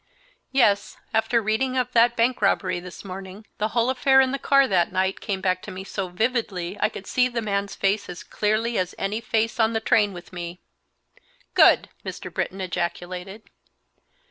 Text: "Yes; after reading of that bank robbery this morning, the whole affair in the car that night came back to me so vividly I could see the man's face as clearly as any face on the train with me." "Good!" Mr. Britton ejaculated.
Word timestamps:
"Yes; 0.51 0.97
after 1.13 1.43
reading 1.43 1.77
of 1.77 1.91
that 1.91 2.15
bank 2.15 2.41
robbery 2.41 2.79
this 2.79 3.05
morning, 3.05 3.45
the 3.59 3.67
whole 3.67 3.91
affair 3.91 4.19
in 4.19 4.31
the 4.31 4.39
car 4.39 4.67
that 4.67 4.91
night 4.91 5.21
came 5.21 5.41
back 5.41 5.61
to 5.61 5.69
me 5.69 5.83
so 5.83 6.07
vividly 6.07 6.75
I 6.79 6.89
could 6.89 7.05
see 7.05 7.27
the 7.27 7.39
man's 7.39 7.75
face 7.75 8.09
as 8.09 8.23
clearly 8.23 8.79
as 8.79 8.95
any 8.97 9.21
face 9.21 9.59
on 9.59 9.73
the 9.73 9.79
train 9.79 10.11
with 10.11 10.33
me." 10.33 10.59
"Good!" 11.53 11.87
Mr. 12.03 12.33
Britton 12.33 12.61
ejaculated. 12.61 13.43